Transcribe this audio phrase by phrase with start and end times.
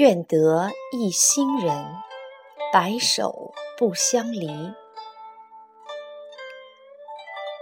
[0.00, 1.84] 愿得一心人，
[2.72, 4.72] 白首不相离。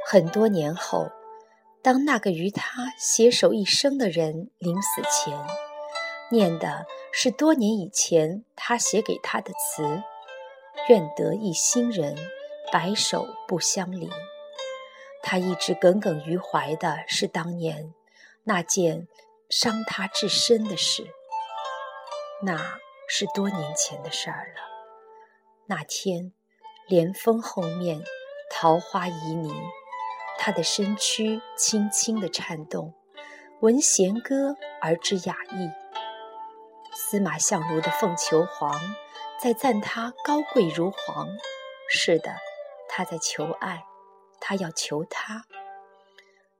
[0.06, 1.10] 很多年后，
[1.82, 5.36] 当那个与他携手一生的人临死前，
[6.30, 10.04] 念的是多年以前他写给他的词
[10.88, 12.16] ：“愿得一心人，
[12.70, 14.08] 白首不相离。”
[15.24, 17.92] 他一直耿耿于怀的是当年
[18.44, 19.08] 那件
[19.50, 21.12] 伤他至深的事。
[22.40, 22.78] 那
[23.08, 24.62] 是多年前的事儿了。
[25.66, 26.32] 那天，
[26.86, 28.00] 莲峰后面，
[28.48, 29.52] 桃花旖旎，
[30.38, 32.94] 他的身躯轻轻的颤动，
[33.60, 35.68] 闻弦歌而知雅意。
[36.94, 38.72] 司马相如的凤求凰，
[39.40, 41.26] 在赞他高贵如凰。
[41.90, 42.36] 是的，
[42.88, 43.84] 他在求爱，
[44.40, 45.44] 他要求她。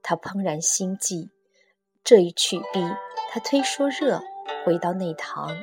[0.03, 1.31] 他怦然心悸，
[2.03, 2.81] 这一曲毕，
[3.31, 4.21] 他推说热。
[4.65, 5.55] 回到内堂，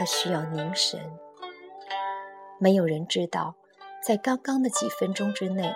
[0.00, 0.98] 他需要凝神。
[2.58, 3.54] 没有人知道，
[4.02, 5.74] 在刚刚的几分钟之内，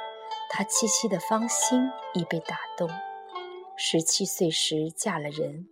[0.49, 2.89] 他凄凄的芳心已被打动。
[3.77, 5.69] 十七岁时嫁了人，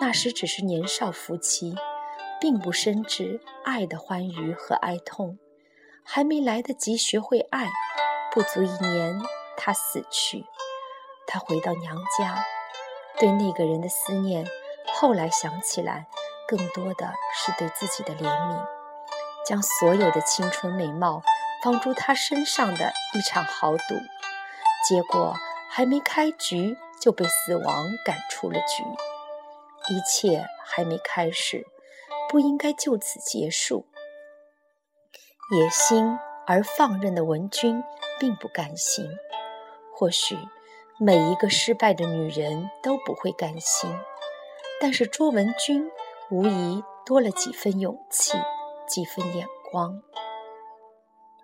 [0.00, 1.74] 那时只是年少夫妻，
[2.40, 5.36] 并不深知爱的欢愉和哀痛，
[6.04, 7.68] 还没来得及学会爱，
[8.30, 9.20] 不足一年，
[9.56, 10.44] 他死去。
[11.26, 12.44] 他回到娘家，
[13.18, 14.46] 对那个人的思念。
[14.86, 16.06] 后来想起来，
[16.48, 18.66] 更多的是对自己的怜悯，
[19.46, 21.22] 将所有的青春美貌
[21.62, 23.94] 放诸他身上的一场豪赌，
[24.88, 25.34] 结果
[25.68, 28.82] 还没开局就被死亡赶出了局。
[29.94, 31.66] 一切还没开始，
[32.30, 33.86] 不应该就此结束。
[35.50, 37.82] 野心而放任的文君
[38.18, 39.06] 并不甘心，
[39.94, 40.38] 或许
[40.98, 43.90] 每一个失败的女人都不会甘心。
[44.80, 45.90] 但是卓文君
[46.30, 48.36] 无疑多了几分勇气，
[48.86, 50.02] 几分眼光。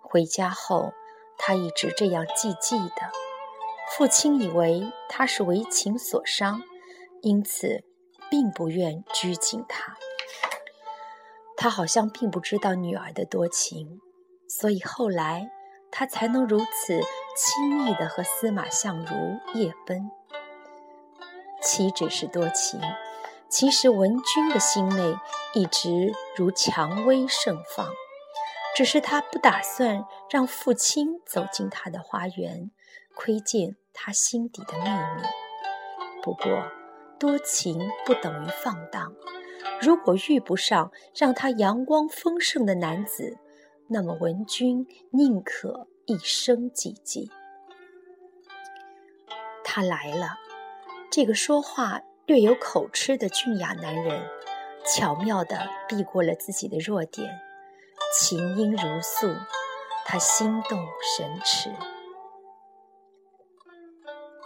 [0.03, 0.93] 回家后，
[1.37, 3.11] 他一直这样寂寂的。
[3.91, 6.61] 父亲以为他是为情所伤，
[7.21, 7.83] 因此
[8.29, 9.95] 并不愿拘谨他。
[11.57, 13.99] 他好像并不知道女儿的多情，
[14.47, 15.49] 所以后来
[15.91, 16.99] 他才能如此
[17.35, 19.15] 轻易地和司马相如
[19.59, 20.11] 夜奔。
[21.61, 22.79] 岂止是多情？
[23.47, 25.17] 其实文君的心内
[25.53, 27.87] 一直如蔷薇盛放，
[28.75, 32.69] 只是他不打算让父亲走进他的花园，
[33.15, 35.27] 窥见他心底的秘密。
[36.21, 36.69] 不过，
[37.17, 39.13] 多情不等于放荡。
[39.79, 43.37] 如果遇不上让他阳光丰盛的男子，
[43.87, 47.29] 那么文君宁可一生寂寂。
[49.63, 50.35] 他来了，
[51.09, 52.01] 这个说话。
[52.27, 54.27] 略有口吃的俊雅男人，
[54.83, 57.39] 巧妙地避过了自己的弱点，
[58.17, 59.31] 琴音如诉，
[60.05, 60.79] 他心动
[61.15, 61.69] 神驰。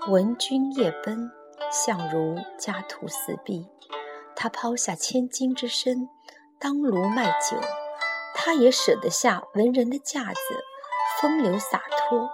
[0.10, 1.32] 闻君夜奔，
[1.72, 3.66] 相如家徒四壁，
[4.36, 6.10] 他抛下千金之身，
[6.60, 7.58] 当炉卖酒，
[8.36, 10.40] 他也舍得下文人的架子，
[11.22, 12.30] 风流洒脱，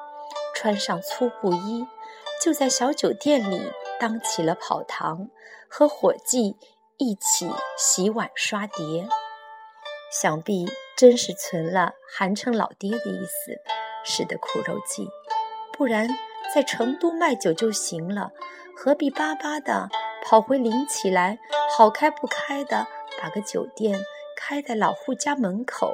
[0.56, 1.86] 穿上粗布衣，
[2.44, 3.72] 就在小酒店里。
[4.00, 5.30] 当起了跑堂，
[5.70, 6.58] 和伙计
[6.98, 9.08] 一起洗碗刷碟，
[10.22, 10.66] 想必
[10.98, 13.56] 真是存了韩城老爹的意思，
[14.04, 15.08] 使得苦肉计。
[15.74, 16.08] 不然
[16.54, 18.32] 在成都卖酒就行了，
[18.76, 19.90] 何必巴巴的
[20.24, 21.38] 跑回临起来，
[21.78, 22.88] 好开不开的
[23.22, 24.00] 把个酒店
[24.38, 25.94] 开在老户家门口，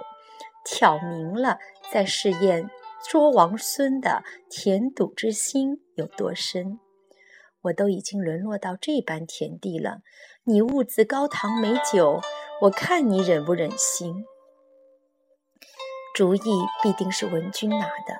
[0.66, 1.58] 挑明了
[1.92, 2.70] 再试验
[3.10, 6.80] 捉王孙的甜赌之心有多深。
[7.64, 10.02] 我都已经沦落到这般田地了，
[10.46, 12.20] 你兀自高堂美酒，
[12.62, 14.26] 我看你忍不忍心？
[16.16, 16.40] 主意
[16.82, 18.20] 必定是文君拿的，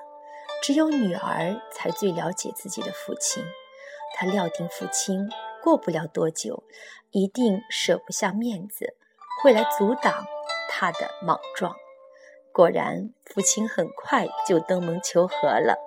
[0.62, 3.44] 只有女儿才最了解自己的父亲。
[4.14, 5.28] 他料定父亲
[5.62, 6.62] 过不了多久，
[7.10, 8.94] 一定舍不下面子，
[9.42, 10.24] 会来阻挡
[10.68, 11.74] 他的莽撞。
[12.52, 15.78] 果然，父亲很快就登门求和了，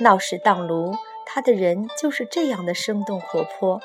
[0.00, 0.94] 闹市荡炉。
[1.36, 3.78] 他的人就是这样的生动活泼，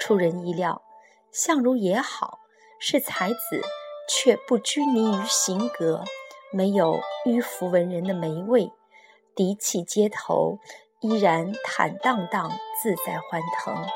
[0.00, 0.82] 出人意料。
[1.30, 2.40] 相如也好，
[2.80, 3.62] 是才子，
[4.08, 6.02] 却不拘泥于形格，
[6.50, 8.72] 没有迂腐文人的霉味，
[9.36, 10.58] 涤气街头，
[10.98, 12.50] 依然坦荡荡，
[12.82, 13.86] 自在欢腾。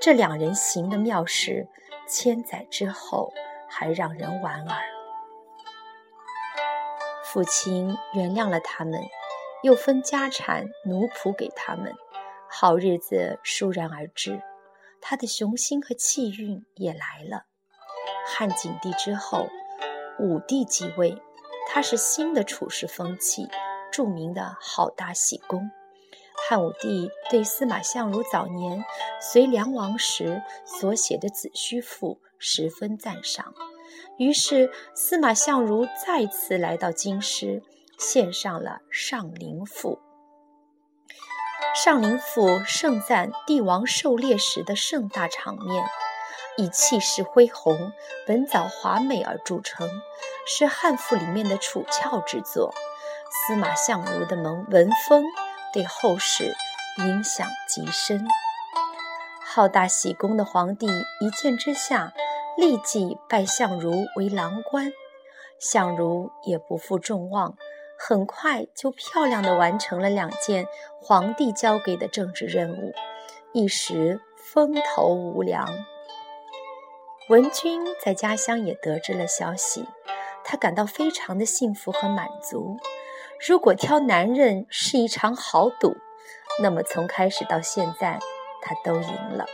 [0.00, 1.68] 这两人行的妙事，
[2.08, 3.30] 千载之后
[3.68, 4.82] 还让人莞尔。
[7.24, 9.02] 父亲原谅了他们，
[9.62, 11.94] 又分家产奴仆给他们。
[12.54, 14.42] 好日子倏然而至，
[15.00, 17.46] 他的雄心和气运也来了。
[18.26, 19.48] 汉景帝之后，
[20.18, 21.16] 武帝继位，
[21.70, 23.48] 他是新的处事风气，
[23.90, 25.70] 著名的好大喜功。
[26.46, 28.84] 汉武帝对司马相如早年
[29.18, 33.54] 随梁王时所写的《子虚赋》十分赞赏，
[34.18, 37.62] 于是司马相如再次来到京师，
[37.98, 39.94] 献上了《上林赋》。
[41.74, 45.84] 《上林赋》盛赞帝王狩猎时的盛大场面，
[46.58, 47.92] 以气势恢宏、
[48.28, 49.88] 文藻华美而著称，
[50.46, 52.74] 是汉赋里面的楚翘之作。
[53.30, 55.24] 司马相如的文文风。
[55.72, 56.54] 对后世
[56.98, 58.28] 影响极深。
[59.42, 62.12] 好大喜功的皇帝一见之下，
[62.58, 64.92] 立即拜相如为郎官。
[65.58, 67.56] 相如也不负众望，
[68.04, 70.66] 很快就漂亮地完成了两件
[71.00, 72.92] 皇帝交给的政治任务，
[73.52, 75.68] 一时风头无两。
[77.28, 79.86] 文君在家乡也得知了消息，
[80.42, 82.76] 他感到非常的幸福和满足。
[83.46, 85.94] 如果挑男人是一场豪赌，
[86.60, 88.18] 那么从开始到现在，
[88.62, 89.46] 他都赢了。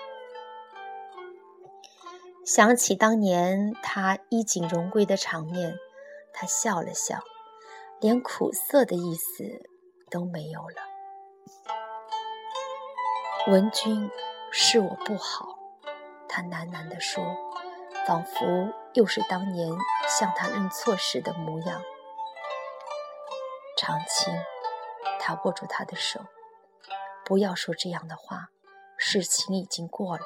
[2.46, 5.76] 想起当年他衣锦荣归的场面，
[6.32, 7.18] 他笑了笑，
[8.00, 9.68] 连苦涩的意思
[10.08, 10.76] 都没有了。
[13.48, 14.08] 文君
[14.52, 15.58] 是我不好，
[16.28, 17.24] 他喃喃地说，
[18.06, 19.68] 仿佛又是当年
[20.08, 21.82] 向他认错时的模样。
[23.76, 24.32] 长青，
[25.18, 26.20] 他握住他的手，
[27.24, 28.50] 不要说这样的话。
[28.96, 30.24] 事情已经过了，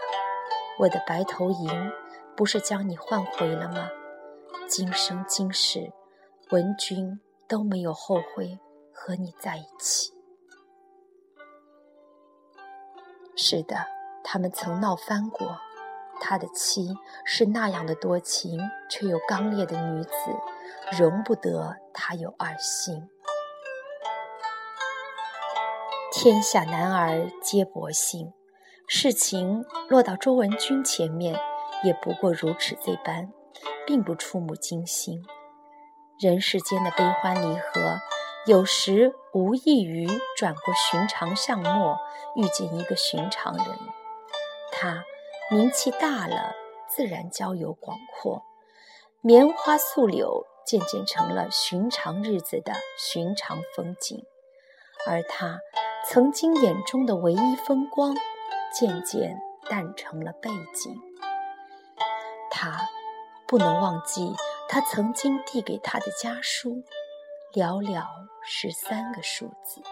[0.79, 1.93] 我的白头吟
[2.37, 3.91] 不是将你换回了吗？
[4.69, 5.93] 今生今世，
[6.51, 7.21] 文君
[7.53, 8.59] 都没有后悔
[8.95, 10.11] 和你在一起。
[13.37, 13.77] 是的，
[14.25, 15.59] 他们曾闹翻过。
[16.19, 16.97] 他的妻
[17.27, 18.59] 是那样的多情
[18.89, 20.13] 却又刚烈的女子，
[20.99, 23.07] 容不得他有二心。
[26.11, 28.33] 天下男儿皆薄幸，
[28.87, 31.39] 事情落到周文君前面，
[31.85, 33.31] 也不过如此这般，
[33.87, 35.23] 并不触目惊心。
[36.23, 37.99] 人世间的悲欢离合，
[38.47, 41.99] 有时无异于转过寻常巷陌，
[42.37, 43.67] 遇见一个寻常人。
[44.71, 45.03] 他
[45.51, 46.55] 名气大了，
[46.89, 48.45] 自然交友广阔，
[49.21, 54.25] 棉花素柳渐渐成了寻常日子的寻常风景，
[55.09, 55.59] 而他。
[56.09, 58.13] 曾经眼中的唯一风光，
[58.73, 61.01] 渐渐淡成了背景。
[62.51, 62.89] 他
[63.47, 64.35] 不能忘记
[64.75, 66.83] 他曾经递给他的家书，
[67.53, 68.07] 寥寥
[68.43, 69.83] 十三个数字：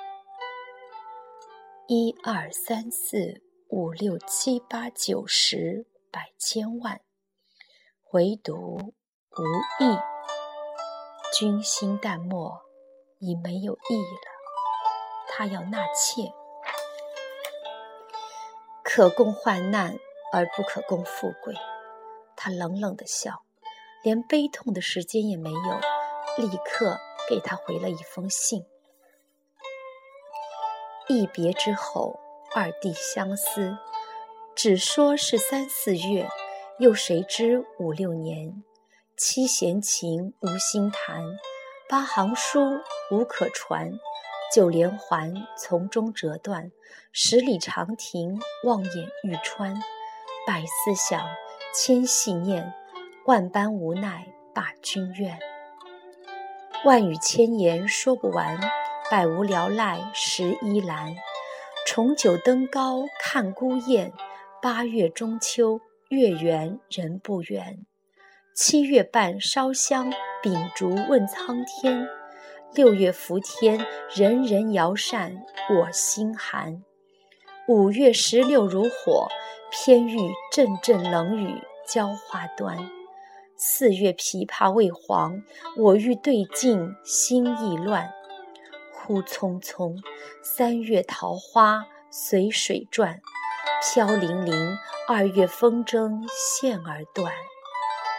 [1.87, 7.03] 一二三四五六七八九十百千万，
[8.13, 9.43] 唯独无
[9.85, 9.99] 意。
[11.39, 12.63] 君心淡漠，
[13.19, 14.31] 已没有意义了。
[15.29, 16.33] 他要纳妾，
[18.83, 19.99] 可供患难
[20.33, 21.55] 而不可共富贵。
[22.35, 23.43] 他冷冷的笑，
[24.03, 26.99] 连悲痛的时间也没有，立刻
[27.29, 28.65] 给他回了一封信。
[31.09, 32.19] 一别之后，
[32.55, 33.77] 二弟相思，
[34.55, 36.29] 只说是三四月，
[36.79, 38.63] 又谁知五六年？
[39.17, 41.23] 七弦琴无心弹，
[41.89, 42.61] 八行书
[43.11, 43.93] 无可传。
[44.53, 46.73] 九连环从中折断，
[47.13, 49.75] 十里长亭望眼欲穿，
[50.45, 51.25] 百思想，
[51.73, 52.75] 千系念，
[53.27, 55.39] 万般无奈把君怨。
[56.85, 58.59] 万语千言说不完，
[59.11, 61.15] 百无聊赖拾依兰。
[61.87, 64.13] 重九登高看孤雁，
[64.63, 67.85] 八月中秋月圆人不圆。
[68.55, 70.13] 七月半烧香
[70.43, 72.09] 秉烛问苍天。
[72.73, 73.85] 六月伏天，
[74.15, 76.83] 人人摇扇我心寒；
[77.69, 79.29] 五月石榴如火，
[79.71, 82.79] 偏遇阵阵冷雨浇花端。
[83.63, 85.43] 四月枇杷未黄，
[85.77, 88.11] 我欲对镜心意乱。
[88.91, 89.99] 忽匆匆，
[90.43, 93.21] 三月桃花随水转，
[93.83, 97.31] 飘零零，二月风筝线儿断。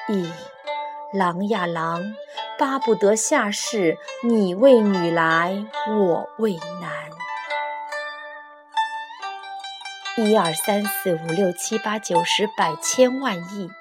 [0.09, 0.29] 咦，
[1.11, 2.13] 郎呀郎！
[2.59, 7.09] 巴不得下世你为女来，我为男。
[10.17, 13.71] 一二三四五六七八九十百千万亿，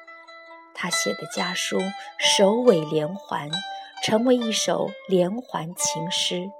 [0.80, 1.78] 他写的家书
[2.16, 3.50] 首尾连环，
[4.02, 6.50] 成为一首连环情诗。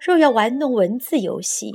[0.00, 1.70] 若要玩弄文字游戏，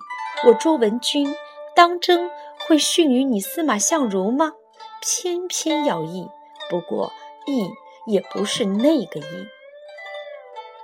[0.48, 1.32] 我卓文君
[1.76, 2.28] 当真
[2.68, 4.54] 会逊于你司马相如吗？
[5.00, 6.28] 偏偏要意。
[6.72, 7.14] 不过
[7.46, 7.70] 意，
[8.08, 9.48] 也不是那个意。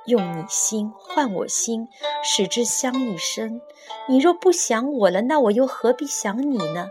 [0.06, 1.88] 用你心换我心，
[2.24, 3.60] 使之相一生。
[4.08, 6.90] 你若不想我了，那我又何必想你呢？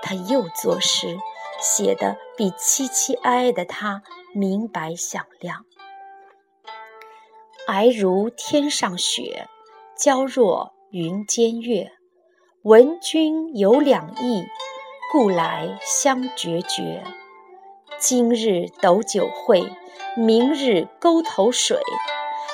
[0.00, 1.18] 他又作诗，
[1.60, 4.02] 写的比凄凄哀哀的他
[4.34, 5.64] 明白响亮。
[7.66, 9.48] 皑如天上雪，
[9.96, 11.90] 娇若云间月。
[12.62, 14.44] 闻君有两意，
[15.12, 17.04] 故来相决绝。
[17.98, 19.72] 今日斗酒会，
[20.16, 21.80] 明日沟头水。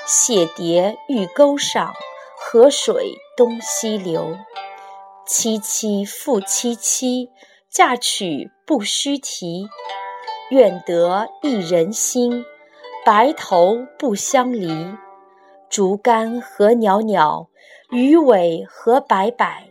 [0.07, 1.95] 谢蝶玉钩上，
[2.39, 4.37] 河水东西流。
[5.27, 7.31] 凄凄复凄凄，
[7.73, 9.67] 嫁娶不须啼。
[10.51, 12.45] 愿得一人心，
[13.03, 14.95] 白头不相离。
[15.71, 17.49] 竹竿何袅袅，
[17.89, 19.71] 鱼尾何摆摆。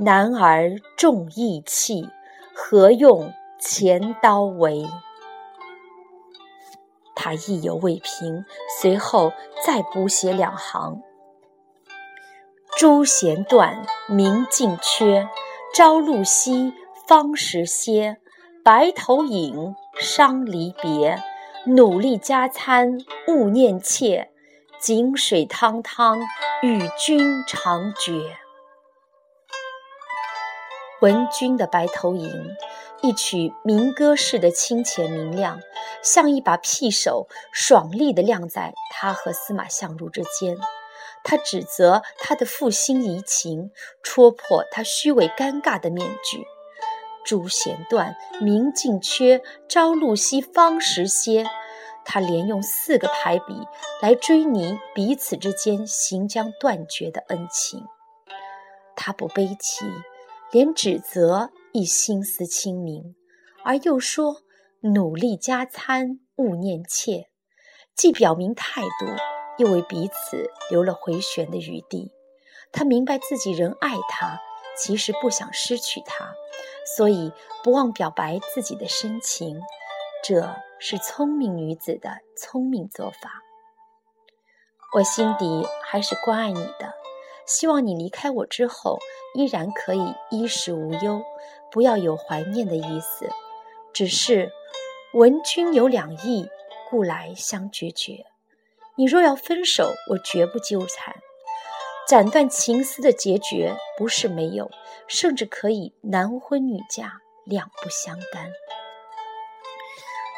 [0.00, 2.10] 男儿重义气，
[2.54, 4.86] 何用钱刀为？
[7.14, 8.44] 他意犹未平，
[8.80, 9.32] 随后
[9.64, 11.02] 再补写两行
[12.76, 15.28] ：“朱弦断，明镜缺，
[15.74, 16.72] 朝露晞，
[17.10, 18.18] 方时歇。
[18.62, 21.20] 白头吟，伤离别。
[21.66, 24.30] 努力加餐，勿念妾。
[24.80, 26.20] 井水汤汤，
[26.62, 28.36] 与君长绝。”
[31.02, 32.30] 闻君的《白头吟》。
[33.02, 35.58] 一曲民歌式的清浅明亮，
[36.04, 40.56] 像一把匕首，爽利地亮在他和司马相如之间。
[41.24, 46.46] 他指责他的负心移情，戳破他虚伪尴尬的面具。
[47.30, 51.46] 朱弦断，明镜缺，朝露晞，方时歇。
[52.04, 53.54] 他连用四个排比
[54.02, 57.84] 来追拟彼此之间行将断绝的恩情。
[58.96, 59.84] 他不悲戚，
[60.50, 61.52] 连指责。
[61.72, 63.14] 亦心思清明，
[63.62, 64.38] 而又说
[64.80, 67.28] 努力加餐，勿念妾，
[67.94, 69.06] 既表明态度，
[69.62, 72.10] 又为彼此留了回旋的余地。
[72.72, 74.40] 他明白自己仍爱他，
[74.76, 76.34] 其实不想失去他，
[76.96, 77.32] 所以
[77.62, 79.60] 不忘表白自己的深情。
[80.22, 83.42] 这是聪明女子的聪明做法。
[84.94, 86.92] 我心底还是关爱你的，
[87.46, 88.98] 希望你离开我之后，
[89.34, 91.22] 依然可以衣食无忧。
[91.70, 93.30] 不要有怀念的意思，
[93.92, 94.50] 只是
[95.14, 96.48] 闻君有两意，
[96.90, 98.26] 故来相决绝。
[98.96, 101.14] 你若要分手，我绝不纠缠。
[102.10, 104.68] 斩断情丝的结局不是没有，
[105.06, 108.50] 甚至可以男婚女嫁，两不相干。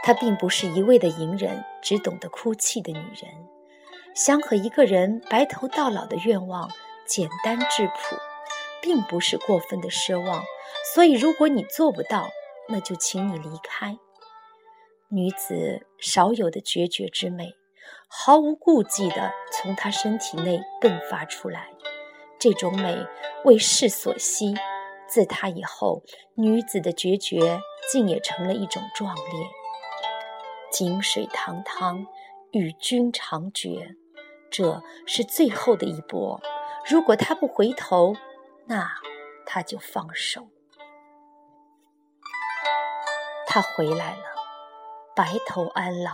[0.03, 3.33] 她并不是一味的隐忍，只懂得哭泣的女人。
[4.15, 6.71] 想和一个人白头到老的愿望，
[7.07, 8.19] 简单质朴。
[8.83, 10.45] 并不是过分的奢望，
[10.93, 12.29] 所以如果你做不到，
[12.69, 13.97] 那就请你离开。
[15.09, 17.55] 女子少有的决绝之美，
[18.09, 21.71] 毫无顾忌地从她身体内迸发出来，
[22.39, 23.07] 这种美
[23.45, 24.55] 为世所稀。
[25.09, 26.03] 自她以后，
[26.35, 27.61] 女子的决绝
[27.91, 29.25] 竟也成了一种壮烈。
[30.71, 32.07] 井水汤汤，
[32.53, 33.95] 与君长绝，
[34.51, 36.41] 这是最后的一搏。
[36.89, 38.17] 如果他不回头，
[38.67, 38.91] 那
[39.45, 40.49] 他就放手。
[43.47, 44.25] 他回来了，
[45.15, 46.13] 白头安老，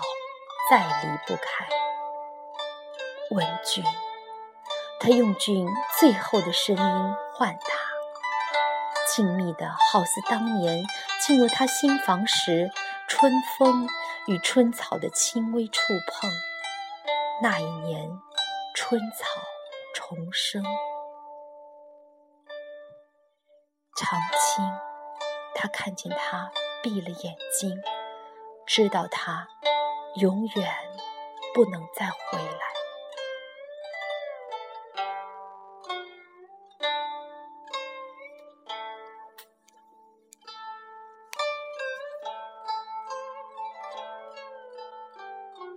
[0.70, 1.66] 再离不开。
[3.30, 3.84] 文君，
[5.00, 5.66] 他用尽
[5.98, 7.78] 最后的声音唤他，
[9.06, 10.84] 静谧的好似当年
[11.20, 12.70] 进入他心房时，
[13.06, 13.88] 春风
[14.26, 16.30] 与春草的轻微触碰。
[17.42, 18.10] 那一年，
[18.74, 19.24] 春草
[19.94, 20.62] 重生。
[23.96, 24.64] 长青，
[25.54, 26.50] 他看见他
[26.82, 27.78] 闭了眼睛，
[28.66, 29.48] 知道他
[30.14, 30.66] 永远
[31.54, 32.77] 不能再回来。